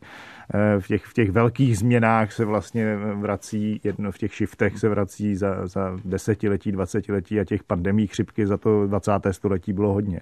v 0.78 0.86
těch, 0.86 1.04
v 1.04 1.14
těch 1.14 1.30
velkých 1.30 1.78
změnách 1.78 2.32
se 2.32 2.44
vlastně 2.44 2.96
vrací, 2.96 3.80
jedno 3.84 4.12
v 4.12 4.18
těch 4.18 4.34
shiftech 4.34 4.78
se 4.78 4.88
vrací 4.88 5.36
za, 5.36 5.66
za 5.66 5.96
desetiletí, 6.04 6.72
dvacetiletí 6.72 7.40
a 7.40 7.44
těch 7.44 7.62
pandemí 7.62 8.06
chřipky 8.06 8.46
za 8.46 8.56
to 8.56 8.86
20. 8.86 9.12
století 9.30 9.72
bylo 9.72 9.92
hodně. 9.92 10.20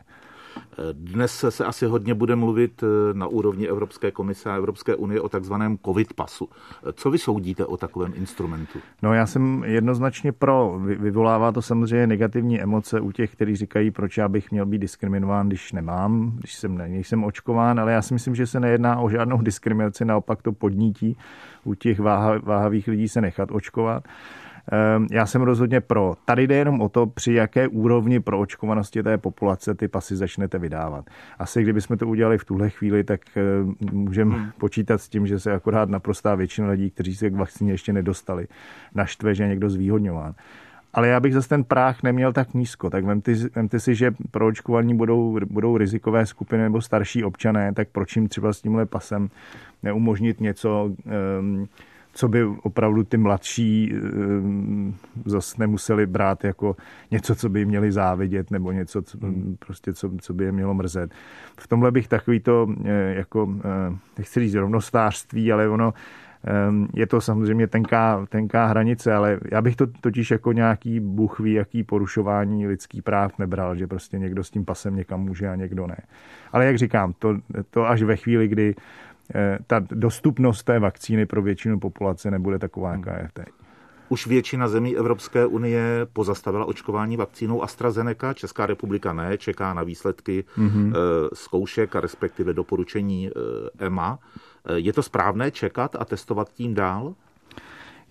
Dnes 0.92 1.44
se 1.48 1.64
asi 1.64 1.86
hodně 1.86 2.14
bude 2.14 2.36
mluvit 2.36 2.82
eh, 2.82 3.14
na 3.14 3.26
úrovni 3.26 3.68
Evropské 3.68 4.10
komise 4.10 4.50
a 4.50 4.56
Evropské 4.56 4.94
unie 4.94 5.20
o 5.20 5.28
takzvaném 5.28 5.78
covid 5.78 6.12
pasu. 6.12 6.48
Co 6.92 7.10
vy 7.10 7.18
soudíte 7.18 7.66
o 7.66 7.76
takovém 7.76 8.12
instrumentu? 8.16 8.78
No 9.02 9.14
já 9.14 9.26
jsem 9.26 9.64
jednoznačně 9.66 10.32
pro. 10.32 10.78
Vyvolává 10.78 11.52
to 11.52 11.62
samozřejmě 11.62 12.06
negativní 12.06 12.60
emoce 12.60 13.00
u 13.00 13.12
těch, 13.12 13.32
kteří 13.32 13.56
říkají, 13.56 13.90
proč 13.90 14.16
já 14.16 14.28
bych 14.28 14.50
měl 14.50 14.66
být 14.66 14.78
diskriminován, 14.78 15.48
když 15.48 15.72
nemám, 15.72 16.32
když 16.38 16.54
jsem 16.54 16.78
nejsem 16.78 17.24
očkován, 17.24 17.80
ale 17.80 17.92
já 17.92 18.02
si 18.02 18.14
myslím, 18.14 18.34
že 18.34 18.46
se 18.46 18.60
nejedná 18.60 19.00
o 19.00 19.10
žádnou 19.10 19.38
diskriminaci, 19.42 20.04
naopak 20.04 20.42
to 20.42 20.52
podnítí 20.52 21.16
u 21.64 21.74
těch 21.74 22.00
váhavých 22.42 22.88
lidí 22.88 23.08
se 23.08 23.20
nechat 23.20 23.48
očkovat. 23.52 24.04
Ehm, 24.72 25.06
já 25.10 25.26
jsem 25.26 25.42
rozhodně 25.42 25.80
pro. 25.80 26.14
Tady 26.24 26.46
jde 26.46 26.54
jenom 26.54 26.80
o 26.80 26.88
to, 26.88 27.06
při 27.06 27.32
jaké 27.32 27.68
úrovni 27.68 28.20
pro 28.20 28.40
očkovanosti 28.40 29.02
té 29.02 29.18
populace 29.18 29.74
ty 29.74 29.88
pasy 29.88 30.16
začnete 30.16 30.58
vydávat. 30.58 31.04
Asi 31.38 31.62
kdybychom 31.62 31.98
to 31.98 32.08
udělali 32.08 32.38
v 32.38 32.44
tuhle 32.44 32.70
chvíli, 32.70 33.04
tak 33.04 33.20
ehm, 33.36 33.74
můžeme 33.92 34.36
hmm. 34.36 34.50
počítat 34.58 34.98
s 34.98 35.08
tím, 35.08 35.26
že 35.26 35.40
se 35.40 35.52
akorát 35.52 35.88
naprostá 35.88 36.34
většina 36.34 36.70
lidí, 36.70 36.90
kteří 36.90 37.16
se 37.16 37.30
k 37.30 37.34
vakcíně 37.34 37.72
ještě 37.72 37.92
nedostali, 37.92 38.46
naštve, 38.94 39.34
že 39.34 39.42
je 39.44 39.48
někdo 39.48 39.70
zvýhodňován. 39.70 40.34
Ale 40.94 41.08
já 41.08 41.20
bych 41.20 41.34
zase 41.34 41.48
ten 41.48 41.64
práh 41.64 42.02
neměl 42.02 42.32
tak 42.32 42.54
nízko. 42.54 42.90
Tak 42.90 43.04
vemte, 43.04 43.32
vemte 43.54 43.80
si, 43.80 43.94
že 43.94 44.14
pro 44.30 44.46
očkování 44.46 44.96
budou, 44.96 45.38
budou 45.50 45.76
rizikové 45.76 46.26
skupiny 46.26 46.62
nebo 46.62 46.80
starší 46.80 47.24
občané, 47.24 47.72
tak 47.74 47.88
proč 47.92 48.16
jim 48.16 48.28
třeba 48.28 48.52
s 48.52 48.60
tímhle 48.60 48.86
pasem 48.86 49.28
neumožnit 49.82 50.40
něco, 50.40 50.90
um, 51.40 51.68
co 52.16 52.28
by 52.28 52.44
opravdu 52.44 53.04
ty 53.04 53.16
mladší 53.16 53.94
eh, 53.94 54.00
zase 55.24 55.56
nemuseli 55.58 56.06
brát 56.06 56.44
jako 56.44 56.76
něco, 57.10 57.34
co 57.34 57.48
by 57.48 57.58
jim 57.58 57.68
měli 57.68 57.92
závidět, 57.92 58.50
nebo 58.50 58.72
něco, 58.72 59.02
co, 59.02 59.18
hmm. 59.18 59.56
prostě, 59.58 59.92
co, 59.92 60.10
co 60.20 60.34
by 60.34 60.44
je 60.44 60.52
mělo 60.52 60.74
mrzet. 60.74 61.10
V 61.60 61.68
tomhle 61.68 61.90
bych 61.90 62.08
takový 62.08 62.40
to, 62.40 62.66
eh, 62.84 63.14
jako, 63.14 63.54
nechci 64.18 64.40
říct 64.40 64.54
rovnostářství, 64.54 65.52
ale 65.52 65.68
ono, 65.68 65.94
je 66.94 67.06
to 67.06 67.20
samozřejmě 67.20 67.66
tenká, 67.66 68.26
tenká 68.28 68.66
hranice, 68.66 69.14
ale 69.14 69.38
já 69.52 69.62
bych 69.62 69.76
to 69.76 69.86
totiž 69.86 70.30
jako 70.30 70.52
nějaký 70.52 71.00
bůh 71.00 71.40
ví, 71.40 71.52
jaký 71.52 71.82
porušování 71.82 72.66
lidských 72.66 73.02
práv 73.02 73.38
nebral, 73.38 73.76
že 73.76 73.86
prostě 73.86 74.18
někdo 74.18 74.44
s 74.44 74.50
tím 74.50 74.64
pasem 74.64 74.96
někam 74.96 75.20
může 75.20 75.48
a 75.48 75.54
někdo 75.54 75.86
ne. 75.86 75.96
Ale 76.52 76.66
jak 76.66 76.78
říkám, 76.78 77.12
to, 77.18 77.38
to 77.70 77.88
až 77.88 78.02
ve 78.02 78.16
chvíli, 78.16 78.48
kdy 78.48 78.74
eh, 78.78 78.82
ta 79.66 79.80
dostupnost 79.90 80.62
té 80.62 80.78
vakcíny 80.78 81.26
pro 81.26 81.42
většinu 81.42 81.80
populace 81.80 82.30
nebude 82.30 82.58
taková, 82.58 82.92
jaká 82.92 83.18
je 83.18 83.28
teď. 83.32 83.46
Už 84.08 84.26
většina 84.26 84.68
zemí 84.68 84.96
Evropské 84.96 85.46
unie 85.46 86.06
pozastavila 86.12 86.64
očkování 86.64 87.16
vakcínou 87.16 87.62
AstraZeneca, 87.62 88.34
Česká 88.34 88.66
republika 88.66 89.12
ne, 89.12 89.38
čeká 89.38 89.74
na 89.74 89.82
výsledky 89.82 90.44
mm-hmm. 90.58 90.92
zkoušek 91.34 91.96
a 91.96 92.00
respektive 92.00 92.52
doporučení 92.52 93.30
EMA. 93.78 94.18
Je 94.74 94.92
to 94.92 95.02
správné 95.02 95.50
čekat 95.50 95.96
a 95.98 96.04
testovat 96.04 96.52
tím 96.52 96.74
dál? 96.74 97.14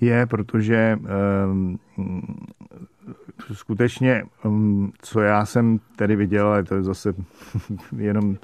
Je, 0.02 0.26
protože 0.26 1.00
skutečně, 3.54 4.24
um, 4.44 4.92
co 5.02 5.22
já 5.22 5.46
jsem 5.46 5.80
tedy 5.96 6.16
viděl, 6.16 6.48
ale 6.48 6.64
to 6.64 6.76
je 6.76 6.84
zase 6.84 7.14
jenom, 7.98 8.38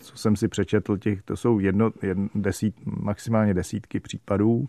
co 0.00 0.16
jsem 0.16 0.36
si 0.36 0.48
přečetl, 0.48 0.96
těch, 0.96 1.22
to 1.22 1.36
jsou 1.36 1.58
jedno, 1.58 1.90
jedno 2.02 2.28
desít, 2.34 2.74
maximálně 2.84 3.54
desítky 3.54 4.00
případů. 4.00 4.68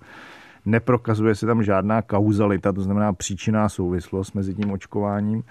Neprokazuje 0.65 1.35
se 1.35 1.45
tam 1.45 1.63
žádná 1.63 2.01
kauzalita, 2.01 2.73
to 2.73 2.81
znamená 2.81 3.13
příčinná 3.13 3.69
souvislost 3.69 4.33
mezi 4.33 4.53
tím 4.53 4.71
očkováním. 4.71 5.43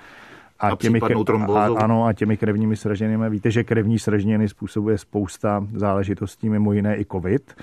A, 0.60 0.68
a 0.68 0.76
těmi, 0.76 1.00
a, 1.00 1.64
ano, 1.64 2.04
a 2.04 2.12
těmi 2.12 2.36
krevními 2.36 2.76
sraženými. 2.76 3.30
Víte, 3.30 3.50
že 3.50 3.64
krevní 3.64 3.98
sraženiny 3.98 4.48
způsobuje 4.48 4.98
spousta 4.98 5.66
záležitostí, 5.74 6.48
mimo 6.48 6.72
jiné 6.72 7.00
i 7.00 7.04
COVID. 7.04 7.54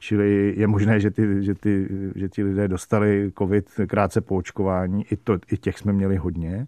Čili 0.00 0.54
je 0.56 0.66
možné, 0.66 1.00
že 1.00 1.10
ty, 1.10 1.44
že 1.44 1.54
ty, 1.54 1.88
že 2.14 2.28
ti 2.28 2.44
lidé 2.44 2.68
dostali 2.68 3.32
COVID 3.38 3.70
krátce 3.86 4.20
po 4.20 4.36
očkování. 4.36 5.04
I, 5.10 5.16
to, 5.16 5.38
I 5.52 5.56
těch 5.56 5.78
jsme 5.78 5.92
měli 5.92 6.16
hodně. 6.16 6.66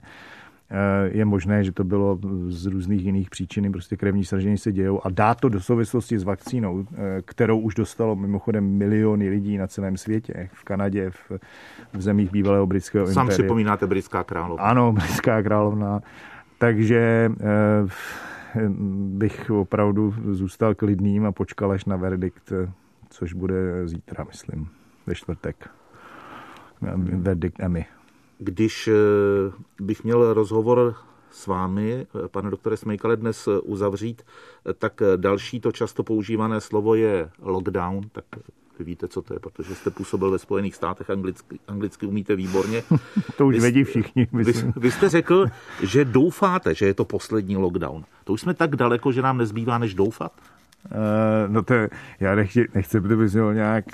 Eh, 0.73 1.11
je 1.12 1.25
možné, 1.25 1.65
že 1.65 1.73
to 1.73 1.85
bylo 1.85 2.19
z 2.49 2.67
různých 2.67 3.05
jiných 3.05 3.31
příčin, 3.31 3.73
prostě 3.73 3.97
krevní 3.97 4.25
sražení 4.25 4.59
se 4.59 4.73
dějou 4.73 5.01
a 5.05 5.11
dá 5.11 5.35
to 5.35 5.49
do 5.49 5.61
souvislosti 5.61 6.19
s 6.19 6.25
vakcínou, 6.25 6.85
eh, 6.95 7.23
kterou 7.25 7.59
už 7.59 7.75
dostalo 7.75 8.17
mimochodem 8.17 8.65
miliony 8.65 9.29
lidí 9.29 9.59
na 9.59 9.67
celém 9.67 9.97
světě, 9.97 10.49
v 10.53 10.65
Kanadě, 10.65 11.11
v, 11.11 11.33
v 11.93 12.03
zemích 12.03 12.31
bývalého 12.31 12.67
britského 12.67 13.07
Sám 13.07 13.27
impéria. 13.27 13.39
připomínáte 13.39 13.87
britská 13.87 14.25
královna. 14.25 14.65
Ano, 14.65 14.93
britská 14.93 15.43
královna. 15.43 16.01
Takže 16.59 17.31
eh, 17.41 18.69
bych 18.99 19.51
opravdu 19.51 20.15
zůstal 20.31 20.75
klidným 20.75 21.27
a 21.27 21.33
počkal 21.33 21.73
až 21.73 21.85
na 21.85 21.97
verdikt, 21.97 22.53
což 23.12 23.33
bude 23.33 23.88
zítra, 23.88 24.25
myslím, 24.25 24.69
ve 25.07 25.14
čtvrtek. 25.14 25.71
Verdikt 27.00 27.61
Emmy. 27.61 27.87
Když 28.38 28.88
eh, 28.88 28.92
bych 29.81 30.04
měl 30.04 30.35
rozhovor 30.35 30.95
s 31.31 31.47
vámi, 31.47 32.07
eh, 32.25 32.28
pane 32.28 32.50
doktore 32.50 32.76
Smejkale, 32.76 33.16
dnes 33.16 33.49
eh, 33.49 33.61
uzavřít, 33.61 34.23
tak 34.78 35.02
další 35.16 35.61
to 35.61 35.73
často 35.73 36.02
používané 36.02 36.61
slovo 36.61 36.95
je 36.95 37.31
lockdown, 37.42 38.09
tak 38.12 38.25
vy 38.78 38.85
víte, 38.85 39.09
co 39.09 39.23
to 39.23 39.35
je, 39.35 39.40
protože 39.40 39.75
jste 39.75 39.90
působil 39.90 40.31
ve 40.31 40.38
Spojených 40.38 40.75
státech, 40.75 41.11
anglicky, 41.11 41.59
anglicky 41.69 42.07
umíte 42.07 42.37
výborně. 42.37 42.83
to 43.37 43.47
už 43.47 43.54
vy, 43.54 43.61
vědí 43.61 43.85
všichni. 43.85 44.26
Vy, 44.33 44.52
vy 44.76 44.90
jste 44.90 45.09
řekl, 45.09 45.47
že 45.83 46.04
doufáte, 46.04 46.75
že 46.75 46.87
je 46.87 46.95
to 46.95 47.04
poslední 47.04 47.57
lockdown. 47.57 48.04
To 48.25 48.33
už 48.33 48.40
jsme 48.40 48.54
tak 48.54 48.76
daleko, 48.76 49.12
že 49.12 49.23
nám 49.23 49.38
nezbývá, 49.38 49.78
než 49.78 49.95
doufat? 49.95 50.33
Uh, 50.85 51.53
no 51.53 51.62
to 51.62 51.75
já 52.21 52.35
nechci, 52.35 52.67
nechci 52.75 53.01
by 53.01 53.31
to 53.31 53.53
nějak, 53.53 53.85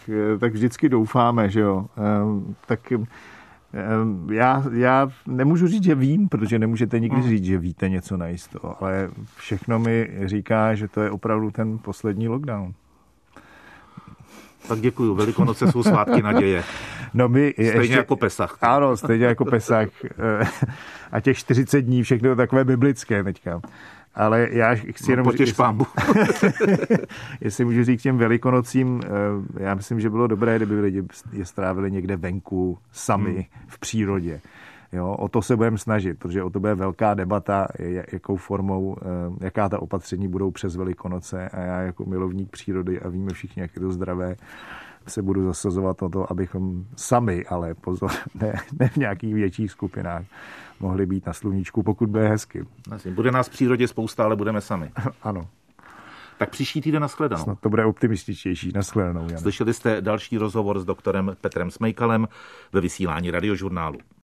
tak 0.40 0.52
vždycky 0.52 0.88
doufáme, 0.88 1.50
že 1.50 1.60
jo. 1.60 1.86
Uh, 1.96 2.42
tak 2.66 2.92
Ehm, 3.72 4.28
já, 4.32 4.64
já 4.72 5.08
nemůžu 5.26 5.66
říct, 5.66 5.84
že 5.84 5.94
vím, 5.94 6.28
protože 6.28 6.58
nemůžete 6.58 7.00
nikdy 7.00 7.20
hmm. 7.20 7.28
říct, 7.28 7.44
že 7.44 7.58
víte 7.58 7.88
něco 7.88 8.16
najisto, 8.16 8.82
ale 8.82 9.10
všechno 9.36 9.78
mi 9.78 10.10
říká, 10.24 10.74
že 10.74 10.88
to 10.88 11.00
je 11.00 11.10
opravdu 11.10 11.50
ten 11.50 11.78
poslední 11.78 12.28
lockdown. 12.28 12.72
Tak 14.68 14.80
děkuju. 14.80 15.14
Velikonoce 15.14 15.72
jsou 15.72 15.82
svátky 15.82 16.22
naděje. 16.22 16.64
No 17.14 17.28
my 17.28 17.52
stejně 17.52 17.72
ještě, 17.72 17.96
jako 17.96 18.16
Pesach. 18.16 18.58
Ano, 18.60 18.96
stejně 18.96 19.26
jako 19.26 19.44
Pesach. 19.44 19.88
A 21.12 21.20
těch 21.20 21.38
40 21.38 21.80
dní, 21.80 22.02
všechno 22.02 22.36
takové 22.36 22.64
biblické 22.64 23.24
teďka. 23.24 23.60
Ale 24.18 24.48
já 24.50 24.74
chci 24.74 25.04
no, 25.08 25.12
jenom... 25.12 25.24
Potěž 25.24 25.52
pámbu. 25.52 25.86
jestli 27.40 27.64
můžu 27.64 27.84
říct 27.84 28.02
těm 28.02 28.18
velikonocím, 28.18 29.00
eh, 29.04 29.62
já 29.62 29.74
myslím, 29.74 30.00
že 30.00 30.10
bylo 30.10 30.26
dobré, 30.26 30.56
kdyby 30.56 30.80
lidi 30.80 31.02
je 31.32 31.44
strávili 31.44 31.90
někde 31.90 32.16
venku, 32.16 32.78
sami, 32.92 33.32
hmm. 33.32 33.64
v 33.66 33.78
přírodě. 33.78 34.40
Jo, 34.92 35.16
o 35.18 35.28
to 35.28 35.42
se 35.42 35.56
budeme 35.56 35.78
snažit, 35.78 36.18
protože 36.18 36.42
o 36.42 36.50
to 36.50 36.60
bude 36.60 36.74
velká 36.74 37.14
debata, 37.14 37.66
jakou 38.12 38.36
formou, 38.36 38.96
eh, 39.02 39.44
jaká 39.44 39.68
ta 39.68 39.82
opatření 39.82 40.28
budou 40.28 40.50
přes 40.50 40.76
Velikonoce 40.76 41.48
a 41.48 41.60
já 41.60 41.80
jako 41.80 42.04
milovník 42.04 42.50
přírody 42.50 43.00
a 43.00 43.08
víme 43.08 43.32
všichni, 43.32 43.62
jak 43.62 43.76
je 43.76 43.80
to 43.80 43.92
zdravé, 43.92 44.36
se 45.08 45.22
budu 45.22 45.46
zasazovat 45.46 46.02
o 46.02 46.08
to, 46.08 46.30
abychom 46.32 46.84
sami, 46.96 47.46
ale 47.46 47.74
pozor, 47.74 48.10
ne, 48.34 48.54
ne 48.78 48.88
v 48.88 48.96
nějakých 48.96 49.34
větších 49.34 49.70
skupinách, 49.70 50.24
mohli 50.80 51.06
být 51.06 51.26
na 51.26 51.32
sluníčku, 51.32 51.82
pokud 51.82 52.08
bude 52.08 52.28
hezky. 52.28 52.66
Bude 53.14 53.30
nás 53.30 53.48
v 53.48 53.50
přírodě 53.50 53.88
spousta, 53.88 54.24
ale 54.24 54.36
budeme 54.36 54.60
sami. 54.60 54.90
ano. 55.22 55.48
Tak 56.38 56.50
příští 56.50 56.80
týden 56.80 57.02
nashledanou. 57.02 57.44
Snad 57.44 57.60
to 57.60 57.68
bude 57.68 57.84
optimističtější. 57.84 58.72
Nashledanou. 58.74 59.28
Slyšeli 59.36 59.74
jste 59.74 60.00
další 60.00 60.38
rozhovor 60.38 60.78
s 60.78 60.84
doktorem 60.84 61.36
Petrem 61.40 61.70
Smejkalem 61.70 62.28
ve 62.72 62.80
vysílání 62.80 63.30
radiožurnálu. 63.30 63.98